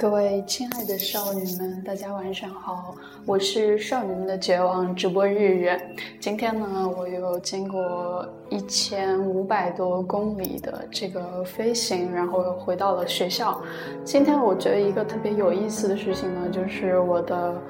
[0.00, 2.94] 各位亲爱的少女们，大家晚上好，
[3.26, 5.78] 我是少女们的绝望直播日日。
[6.18, 13.60] 今天呢，我又经过一千五百多公里的这个飞行，然后又回到了学校。
[14.02, 17.62] 今天我觉得一个特别有意思的事情呢，就是我的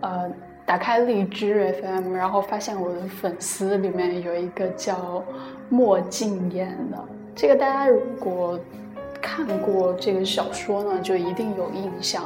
[0.00, 0.32] 呃
[0.64, 5.22] 打开荔枝 FM，然后发现我的粉丝里面有一个叫
[5.68, 6.98] 莫静言的，
[7.34, 8.58] 这个大家如果。
[9.34, 12.22] 看过这个小说呢，就一定有印象。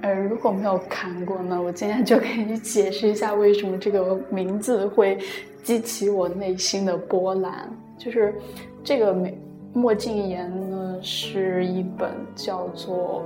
[0.00, 5.18] 呃，如果没有看过呢，我今天就给你解释一下为什么这个名字会
[5.62, 7.68] 激起我内心的波澜。
[7.98, 8.34] 就是
[8.82, 9.14] 这个
[9.74, 13.22] 《墨镜言》呢，是一本叫做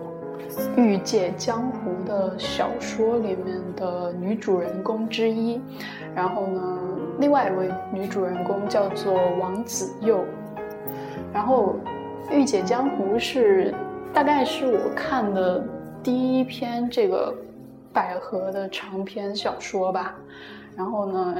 [0.77, 5.61] 《欲界江湖》的小说里面的女主人公之一。
[6.13, 6.79] 然后呢，
[7.21, 10.25] 另外一位女主人公叫做王子佑。
[11.33, 11.77] 然后。
[12.31, 13.73] 《御姐江湖》是
[14.13, 15.65] 大概是我看的
[16.03, 17.35] 第一篇这个
[17.93, 20.15] 百合的长篇小说吧，
[20.77, 21.37] 然后呢，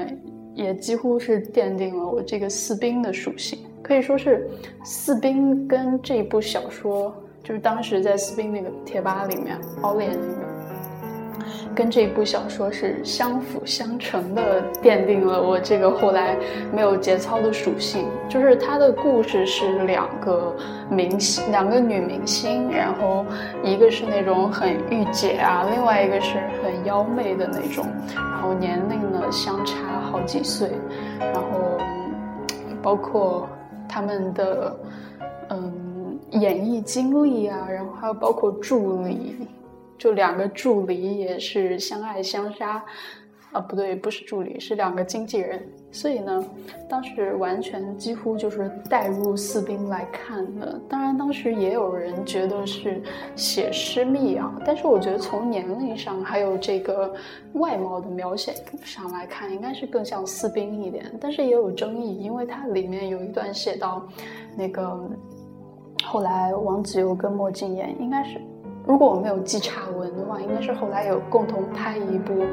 [0.55, 4.49] 也几乎是奠定了我这个四兵的属性，可以说是
[4.85, 10.46] 四兵跟这部小说，就是当时在四兵那个贴吧里面熬脸里面。
[11.75, 16.37] 跟这部小说是相辅相成的，奠定了我这个后来
[16.73, 18.07] 没有节操的属性。
[18.29, 20.55] 就是它的故事是两个
[20.91, 23.25] 明星，两个女明星，然后
[23.63, 29.77] 一个是那种很御姐啊，另外一个是很妖媚的那种，然后年龄呢相差
[30.11, 30.71] 好几岁，
[31.19, 31.79] 然后
[32.83, 33.49] 包括
[33.89, 34.77] 他们的
[35.51, 39.37] 嗯演艺经历啊，然后还有包括助理。
[39.99, 42.85] 就两个助理也是相爱相杀，
[43.53, 45.67] 啊，不对，不是助理，是两个经纪人。
[45.91, 46.45] 所以呢，
[46.91, 50.79] 当时完全几乎就是带入四兵来看的。
[50.91, 53.01] 当然，当时也有人觉得是
[53.35, 57.15] 写诗密啊，但是我觉得从年龄上还有这个
[57.55, 61.11] 外貌的描写上来看，应该是更像四兵一点。
[61.19, 64.07] 但是也有争议，因为它里面有一段写到，
[64.55, 65.09] 那个
[66.05, 68.39] 后来王子佑跟莫静言应该是。
[68.87, 72.45] 如果我没有记差文的话，应该是后来有共同拍一部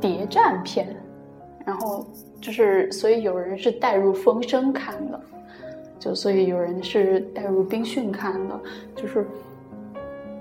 [0.00, 0.96] 谍战片，
[1.64, 2.04] 然后
[2.40, 5.20] 就是所以有人是带入风声看的，
[5.96, 8.60] 就所以有人是带入冰训看的，
[8.96, 9.24] 就是，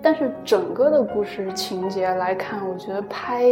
[0.01, 1.03] 但是整个的。
[1.03, 3.45] 故事情节来看，我觉得拍，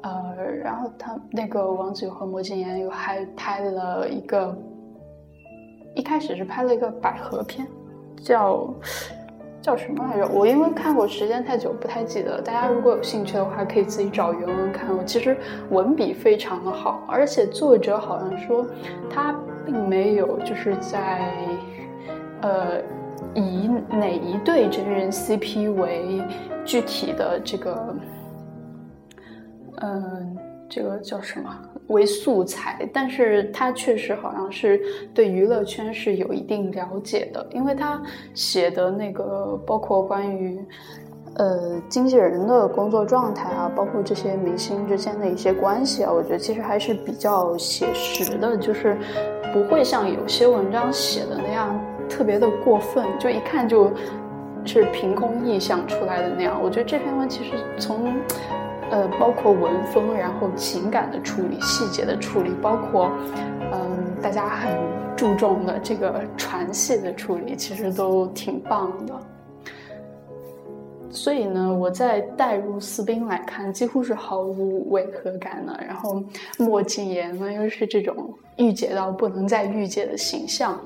[0.00, 4.56] 呃，然后他那个王子和魔镜岩又还拍了一个，
[5.94, 7.66] 一开始是拍了一个百合片，
[8.22, 8.72] 叫。
[9.66, 10.28] 叫什么来着？
[10.28, 12.40] 我因为看过时间太久，不太记得。
[12.40, 14.96] 大家如果有兴趣的话，可以自己找原文看。
[14.96, 15.36] 我其实
[15.70, 18.64] 文笔非常的好，而且作者好像说
[19.10, 19.34] 他
[19.64, 21.32] 并没有就是在
[22.42, 22.80] 呃
[23.34, 26.22] 以哪一对真人 CP 为
[26.64, 27.96] 具体的这个
[29.82, 30.36] 嗯。
[30.68, 31.56] 这个叫什么
[31.88, 32.88] 为素材？
[32.92, 34.80] 但是他确实好像是
[35.14, 38.02] 对娱乐圈是有一定了解的，因为他
[38.34, 40.58] 写的那个包括关于
[41.34, 48.96] 呃经纪人的工作状态啊，包括这些明星之间的一些关系啊，我觉得其实还是比较写实的，就是
[49.52, 51.78] 不会像有些文章写的那样
[52.08, 53.90] 特别的过分，就一看就
[54.64, 56.60] 是凭空臆想出来的那样。
[56.60, 58.12] 我觉得这篇文其实从。
[58.90, 63.10] 呃，包括文风，然后情感的处理、细节的处理，包括，
[63.72, 64.72] 嗯，大家很
[65.16, 69.14] 注重的这个传戏的处理，其实都挺棒的。
[71.10, 75.76] 所以呢，我在带入四兵来看，几乎是毫无违和感的。
[75.86, 76.22] 然后
[76.58, 78.14] 莫静言呢，又是这种
[78.56, 80.78] 御姐到不能再御姐的形象。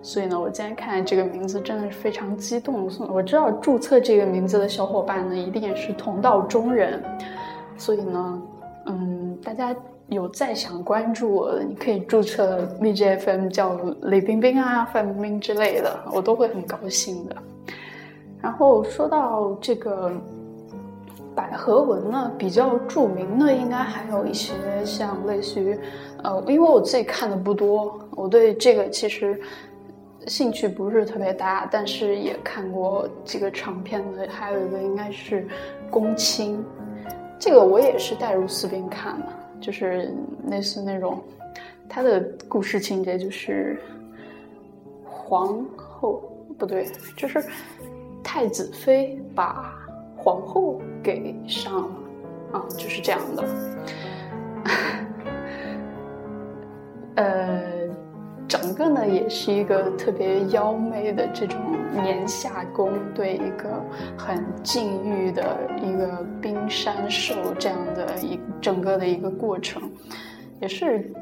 [0.00, 2.88] 所以呢，我今天看这个名字真的是非常激动。
[3.08, 7.02] 我知道注册这个名字的小伙伴呢，一定也是同道中人。
[7.76, 8.42] 所以呢，
[8.86, 9.74] 嗯，大家
[10.08, 17.36] 有再想关注我的，你可以注册荔枝 FM 叫李冰冰啊、范冰冰之类的，我都会很高兴的。
[18.40, 20.12] 然后说到这个
[21.34, 25.78] 百合文呢，比较著名的应该还有一些像类似于，
[26.22, 29.40] 呃，因为我自己看的不多，我对这个其实
[30.28, 35.48] 兴趣不是特别大，但是也看过几个长篇的，还有一个应该是
[35.90, 36.62] 宫青。
[37.38, 39.26] 这个我也是带入四边看的，
[39.60, 40.12] 就是
[40.48, 41.22] 类似那种，
[41.88, 43.80] 他的故事情节就是
[45.04, 46.22] 皇后
[46.58, 46.86] 不对，
[47.16, 47.42] 就是
[48.22, 49.72] 太子妃把
[50.16, 51.88] 皇后给杀了
[52.52, 53.44] 啊，就是这样的。
[57.14, 57.67] 呃
[58.48, 61.60] 整个呢也是一个特别妖媚的这种
[61.92, 63.68] 年下宫对一个
[64.16, 69.82] 很禁欲的一个冰山兽这样的一整个的一个过程，
[70.62, 71.12] 也是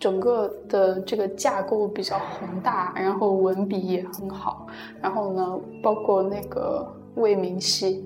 [0.00, 4.66] 整个的这个架构比较宏大，然后文笔也很好，
[5.00, 6.84] 然后呢，包括那个
[7.14, 8.04] 魏明熙，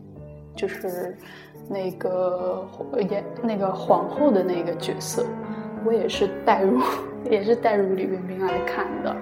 [0.55, 1.17] 就是
[1.71, 2.69] 那个
[3.09, 5.25] 演那个皇后的那个角色。
[5.87, 6.83] 我也是代入，
[7.31, 9.17] 也是带入李冰冰来看的。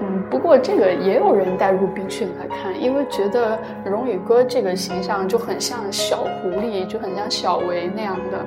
[0.00, 8.44] 嗯，不过这个也有人带入冰雪来看，因为觉得荣宇哥这个形象就很像小狐狸，就很像小维那样的。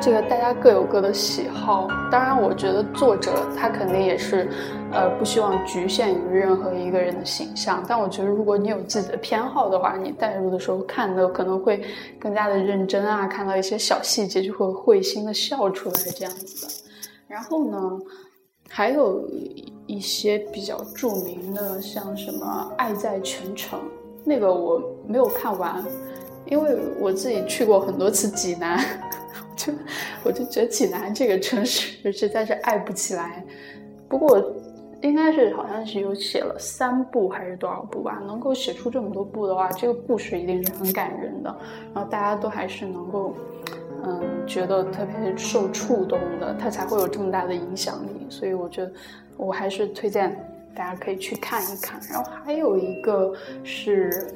[0.00, 4.48] 这个大家各有各的喜好，当然，我觉得作者他肯定也是，
[4.90, 7.84] 呃，不希望局限于任何一个人的形象。
[7.86, 11.82] 但我觉得，如果你有自己的偏好的话，你代入的时候看的可能会
[12.18, 16.72] 更加的认真啊，看到一些小细节就会会心的笑出来这样子的。
[17.26, 17.98] 然后呢，
[18.68, 19.28] 还有
[19.86, 23.78] 一些比较著名的，像什么《爱在全城》，
[24.24, 25.84] 那个我没有看完，
[26.46, 28.82] 因为我自己去过很多次济南。
[29.54, 29.72] 就
[30.22, 33.44] 我就觉得济南这个城市实在是爱不起来，
[34.08, 34.40] 不过
[35.02, 41.56] 应该是好像是有写了三部还是多少部吧，能够写出这么多部的话，这个故事一定是很感人的，
[41.94, 43.34] 然后大家都还是能够
[44.04, 48.92] 嗯觉得特别受触动的，它才会有这么大的影响力，所以我觉得
[49.36, 50.36] 我还是推荐
[50.74, 52.00] 大家可以去看一看。
[52.10, 54.34] 然后还有一个是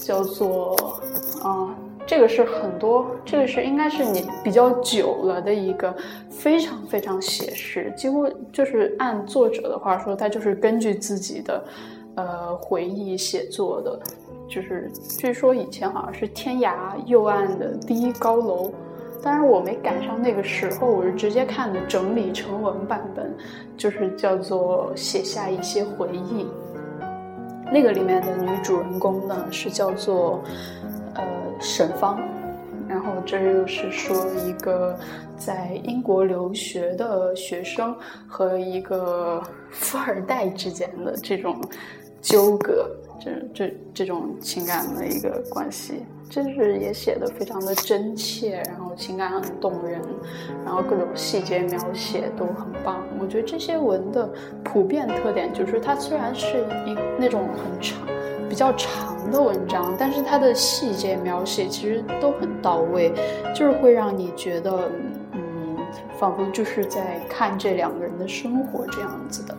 [0.00, 0.76] 叫做
[1.42, 1.74] 啊。
[2.12, 5.96] 这个是很多，这个是应该是你比较久了的一个
[6.28, 11.64] 非常非常写实，几乎就是按作者的话说，他就是根据自己的
[12.16, 13.98] 呃回忆写作的，
[14.46, 18.70] 就是据说以前好像是天涯右岸的第一高楼，
[19.22, 23.34] 当然我没赶上那个时候，我是直接看的整理成文版本，
[23.74, 26.46] 就是叫做写下一些回忆，
[27.72, 30.42] 那个里面的女主人公呢是叫做。
[31.62, 32.20] 沈芳，
[32.88, 34.98] 然后这又是说一个
[35.38, 41.56] 在英国留学的学生和一个富二代之间的这种
[42.20, 42.90] 纠葛，
[43.22, 50.00] 这这这种情感的一个关系，就是也写的非常的真切，然后情感很动人，
[50.64, 53.04] 然后各种细节描写都很棒。
[53.20, 54.28] 我觉得这些文的
[54.64, 58.00] 普遍特点就是，它虽然是一那种很长。
[58.48, 63.10] 比较长的文章，但是它的细节描写其实都很到位，
[63.56, 64.90] 就是会让你觉得，
[65.32, 65.78] 嗯，
[66.18, 69.56] 仿佛就是在看这两个人的生活这样子的。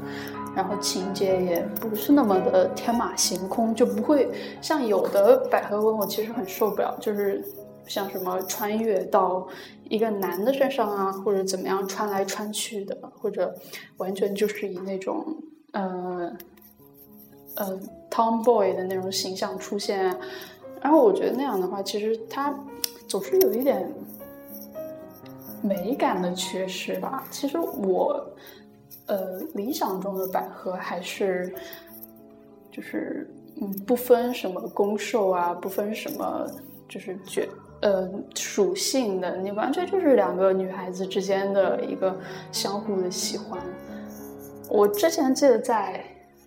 [0.56, 4.30] 然后情节也不是那么的天马行空，就不会
[4.62, 7.44] 像有的百合文，我其实很受不了，就是
[7.88, 9.48] 像什么穿越到
[9.90, 13.54] 一个男的身上啊，或者怎么样穿来穿去的，或者
[13.98, 15.26] 完全就是以那种，
[15.72, 16.32] 呃。
[17.56, 17.80] 呃
[18.10, 20.06] ，Tomboy 的那种形象出现，
[20.82, 22.52] 然后我觉得那样的话，其实他
[23.08, 23.94] 总是有一点
[25.62, 27.24] 美感的缺失吧。
[27.30, 28.28] 其实我
[29.08, 31.54] 呃理想中的百合还是
[32.72, 33.30] 就是
[33.62, 36.48] 嗯不分什么攻受啊，不分什么
[36.88, 37.48] 就是绝
[37.82, 42.18] 呃属性的，你完全就是两个女孩子之间的一个
[42.52, 43.62] 相互的喜欢。
[44.70, 46.04] 我之前记得在。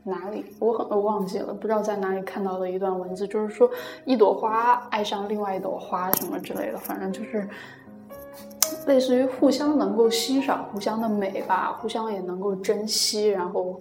[0.09, 0.45] 哪里？
[0.61, 3.69] 我很我忘记了，不知道在哪里看到的一段文字，就是说
[4.05, 7.45] 一朵花爱上另外一朵花什么之类的，反正就是
[8.87, 13.79] 类似于互相能够欣赏互相的美吧，互相也能够珍惜，然后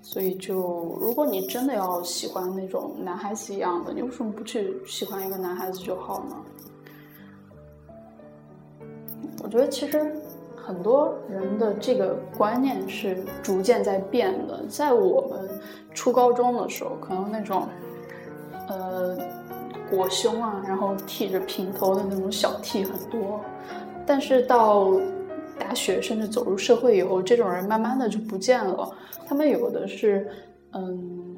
[0.00, 0.56] 所以就
[1.00, 6.36] 如果你真的要喜欢那种男孩子一样的，你为什么不去喜欢一个男孩子就好呢？
[9.42, 10.14] 我觉得其实。
[10.60, 14.66] 很多人的这个观念是逐渐在变的。
[14.68, 15.48] 在我们
[15.94, 17.66] 初高中的时候，可能那种，
[18.68, 19.16] 呃，
[19.90, 23.40] 裹胸啊，然后剃着平头的那种小 T 很多。
[24.08, 24.90] 但是到
[25.58, 28.90] 大学甚至走入社会以后，这种人慢慢的就不见了。
[29.26, 30.26] 他们有的是，
[30.72, 31.36] 嗯，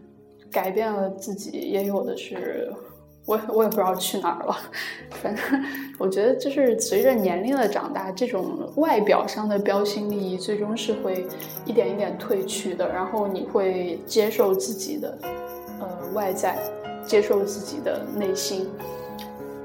[0.50, 2.72] 改变了自己，也有的是。
[3.26, 4.56] 我我也不知道去哪儿了，
[5.10, 5.44] 反正
[5.98, 11.26] 我觉得就是随着年龄的长大，这种外表上的标新立异最终是会
[11.64, 12.88] 一点一点褪去的。
[12.88, 15.18] 然后你会接受自己的
[15.80, 16.58] 呃外在，
[17.04, 18.66] 接受自己的内心，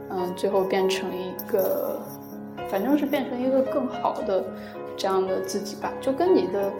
[0.09, 1.99] 嗯，最后变成一个，
[2.69, 4.43] 反正是变成一个更好的
[4.97, 5.91] 这样的自己吧。
[6.01, 6.71] 就跟你的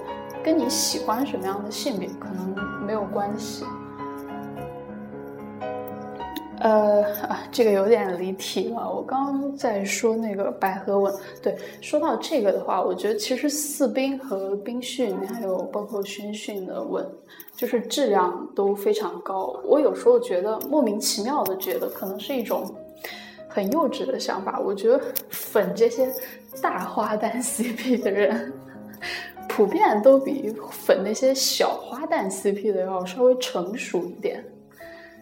[0.43, 3.65] 跟你喜欢什么样的性别可能没有关系。
[6.61, 8.89] 呃啊，这个有点离题了。
[8.89, 17.05] 我刚刚在说那个百合文，对，说到这个的话，我觉得其实四冰和冰训，还有包括宣训的文，
[17.55, 19.59] 就是质量都非常高。
[19.63, 22.73] 我有时候觉得莫名其妙的觉得，可能是一种
[23.55, 24.59] 很幼稚的想法。
[24.59, 26.11] 我觉得粉这些
[26.61, 28.51] 大花旦 CP 的人，
[29.47, 34.43] 普遍都比粉那些小花旦 CP 的要稍微成熟一点。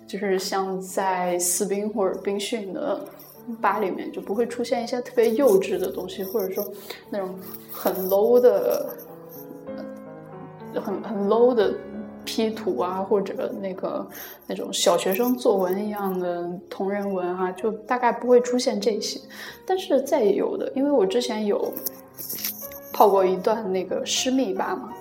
[0.08, 3.00] 就是像在私兵或者兵训的
[3.62, 6.68] 吧里面，就不会出现一些特别幼稚的东西，或者说
[7.10, 7.36] 那种
[7.72, 8.96] 很 low 的、
[10.82, 11.74] 很很 low 的
[12.26, 14.08] P 图啊，或者那个
[14.48, 19.20] 那种小学生作文一样的同人文啊，就大概不会出现这些。
[19.66, 21.74] 但是再有的，因为我之前有
[22.92, 24.94] 泡过一段那个诗密吧嘛。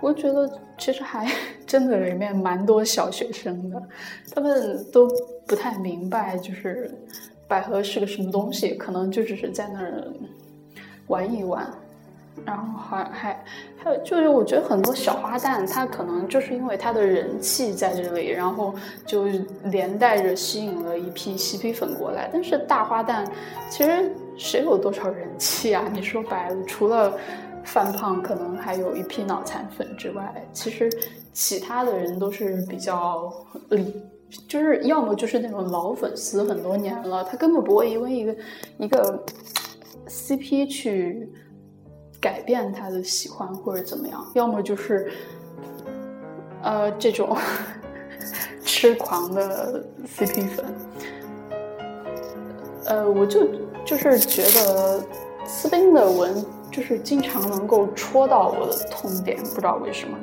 [0.00, 1.30] 我觉得其实还
[1.66, 3.82] 真的里面蛮多小学生的，
[4.34, 5.06] 他们都
[5.46, 6.90] 不太明白，就是
[7.46, 10.10] 百合是个什么东西，可能就只是在那儿
[11.08, 11.70] 玩一玩，
[12.44, 13.44] 然后还还
[13.76, 18.74] 还有就是我觉得很多小花旦，他可能就是因为他的人气在这里，然后
[19.06, 19.26] 就
[19.64, 22.28] 连带着吸引了一批嬉皮粉过来。
[22.32, 23.26] 但是大花旦
[23.68, 25.88] 其实谁有多少人气啊？
[25.92, 27.12] 你说白了，除了。
[27.62, 30.90] 范胖可能还有一批脑残粉之外，其实
[31.30, 33.30] 其他的人都是比较
[33.68, 34.02] 理，
[34.48, 38.36] 就是要么就是那种老粉丝很多年了，他根本不会因为一个
[38.78, 39.22] 一个
[40.08, 41.30] CP 去
[42.20, 45.10] 改变他的喜欢或者怎么样，要么就是
[46.62, 47.36] 呃这种
[48.64, 49.84] 痴狂的
[50.18, 50.64] CP 粉，
[52.86, 53.48] 呃，我就
[53.84, 55.02] 就是觉得
[55.46, 56.44] 斯宾的文。
[56.72, 60.16] 就是经常能够戳到我的痛点，不知道为什么，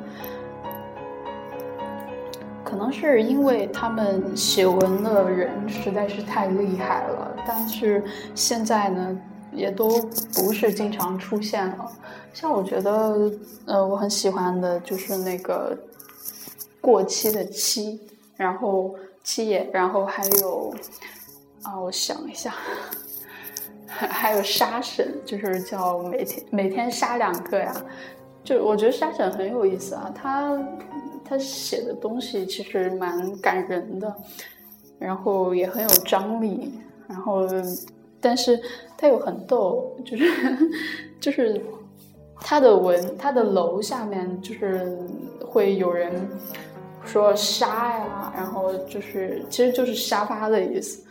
[2.64, 8.02] 可能是因为他们写文的人实在是太厉害了，但是
[8.34, 9.20] 现在呢，
[9.52, 9.88] 也都
[10.34, 11.90] 不是经常出现了。
[12.32, 13.30] 像我觉得，
[13.66, 15.76] 呃，我很喜欢的就是那个
[16.80, 18.00] 过期的期，
[18.36, 20.74] 然后七野，然后还有
[21.62, 22.54] 啊，我想一下。
[23.90, 27.74] 还有杀神，就是叫每天每天杀两个呀。
[28.44, 30.56] 就我觉得杀神很有意思啊，他
[31.24, 34.14] 他写的东西其实蛮感人的，
[34.98, 36.78] 然后也很有张力，
[37.08, 37.48] 然后
[38.20, 38.60] 但是
[38.96, 40.24] 他又很逗，就是
[41.20, 41.60] 就是
[42.40, 44.98] 他的文，他的楼下面就是
[45.46, 46.12] 会有人
[47.04, 51.04] 说沙呀，然后就是其实就是沙发的意思，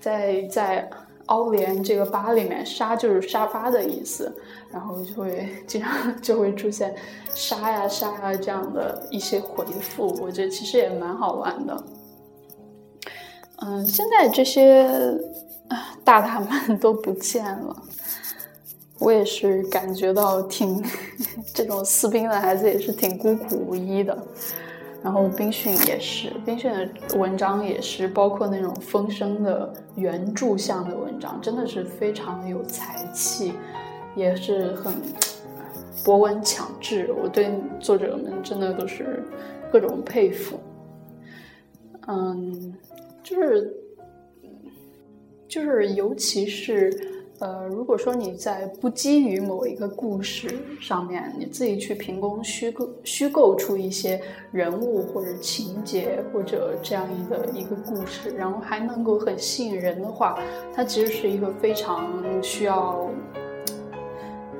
[0.00, 0.90] 在在。
[1.26, 4.36] 凹连这个吧里面，沙就是沙发的意思，
[4.68, 6.92] 然后就会经常就会出现
[7.36, 11.84] 沙呀沙呀这样的一些回复，我觉得其实也蛮好玩的。
[13.58, 14.90] 嗯，现在这些
[16.10, 17.82] 大大们 都不见了，
[18.98, 20.84] 我也是感觉到挺
[21.54, 24.18] 这种私兵的孩子也是挺孤苦无依的。
[25.04, 33.52] 然后冰训也是，冰训的文章也是，包括那种风声的原著向的文章，真的是非常有才气，
[34.16, 34.92] 也是很
[36.04, 37.14] 博闻强志。
[37.22, 39.22] 我对作者们真的都是
[39.70, 40.58] 各种佩服。
[42.08, 42.74] 嗯，
[43.22, 43.72] 就是
[45.50, 47.18] 就是，尤其是。
[47.40, 50.46] 呃，如果说你在不基于某一个故事
[50.78, 54.20] 上面，你自己去凭空虚构虚构出一些
[54.52, 60.38] 人物或者情节或者这样一个一个故事，然后还能够很吸引人的话，
[60.74, 63.08] 它其实是一个非常需要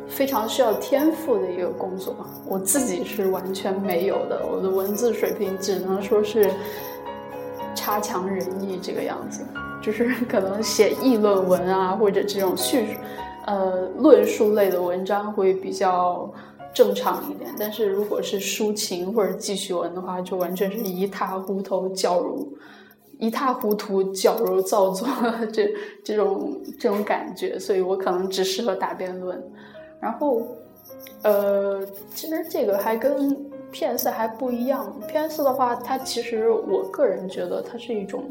[0.09, 2.17] 非常需要天赋的一个工作。
[2.49, 6.51] 我自己是完全没有的，我的文字水平只能说是
[7.75, 9.45] 差强人意这个样子。
[9.81, 12.99] 就是 可能写议论文啊，或者这种叙，
[13.47, 16.31] 呃，论述类的文章会比较
[16.73, 17.51] 正常一点。
[17.59, 22.47] 但是如果是抒情或者记叙文的话，就完全是一塌糊涂，矫揉，
[23.19, 25.09] 一塌糊涂，矫揉造作，
[25.53, 25.73] 这
[26.05, 27.59] 这种这种感觉。
[27.59, 29.43] 所以我可能只适合打辩论。
[30.01, 30.43] 然后，
[31.23, 31.85] 呃，
[32.15, 33.37] 其实这个还跟
[33.73, 34.95] PS 还不一样。
[35.09, 38.25] PS 的话，它其实我个人觉得它是一种。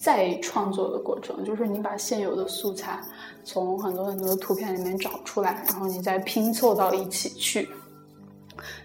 [0.00, 2.98] 再创作的过程，就是你把现有的素材
[3.44, 7.68] 从很多很多的图片里面找出来，然后你再拼凑到一起去，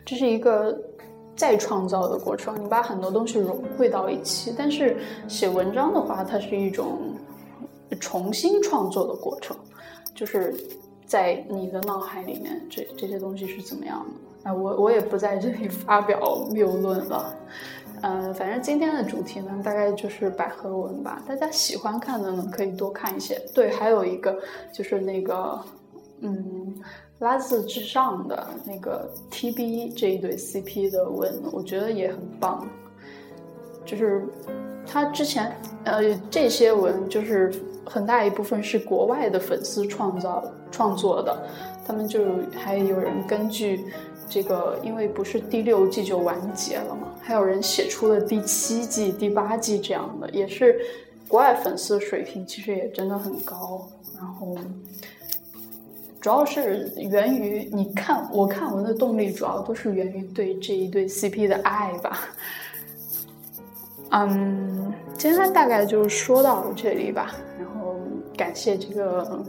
[0.06, 0.78] 这是一个
[1.34, 2.62] 再创造的过程。
[2.62, 7.14] 你把很多东西融汇到一起，但是写文章的话，它是一种
[8.02, 9.56] 重新创作的过程，
[10.14, 10.54] 就是
[11.06, 14.06] 在你的脑海里面，这这些东西是怎么样
[14.44, 14.50] 的？
[14.50, 17.34] 啊，我我也不在这里发表谬论了。
[18.02, 21.24] 呃，反正今天的主题呢，大概就是百合文吧。
[21.28, 23.42] 大家喜欢看的呢，可以多看一些。
[23.54, 24.38] 对，还有一个
[24.72, 25.60] 就是那个，
[26.22, 26.76] 嗯，
[27.20, 32.68] 拉字至上的那个 T B 这一对 C P 的文，我觉得也很棒。
[33.86, 34.26] 就是
[34.86, 37.54] 他之前，呃，这些文就是
[37.86, 41.48] 很大一部分是国外的粉丝创造创作的，
[41.86, 42.24] 他们就
[42.54, 43.86] 还有人根据。
[44.28, 50.80] 这个因为不是第六季就完结了嘛，还有人写出了第七季、第八季这样的，也是
[51.28, 53.88] 国外粉丝水平其实也真的很高。
[54.16, 54.58] 然后
[56.20, 62.20] 主要是源于你看我看文的动力，主要都是源于对这一对 CP 的爱吧。
[64.10, 67.96] 嗯，今天大概就说到这里吧，然后
[68.36, 69.44] 感谢这个。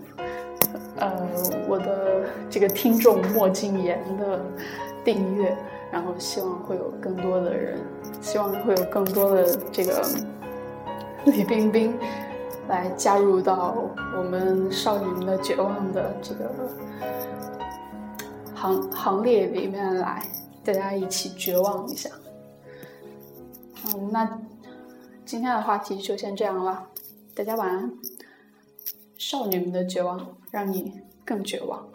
[0.99, 1.29] 呃，
[1.69, 4.41] 我的这个听众莫禁言的
[5.05, 5.57] 订阅，
[5.93, 7.79] 然后希望会有更多的人，
[8.23, 10.03] 希望会有更多的这个
[11.27, 11.99] 李冰冰
[12.69, 13.75] 来加入到
[14.17, 16.51] 我们少女们的绝望的这个
[18.55, 20.23] 行行列里面来，
[20.65, 22.09] 大家一起绝望一下。
[23.95, 24.41] 嗯，那
[25.25, 26.87] 今天的话题就先这样了，
[27.35, 27.93] 大家晚安。
[29.19, 30.21] 少女们的绝望，
[30.57, 30.91] 让你
[31.23, 31.87] 更绝望。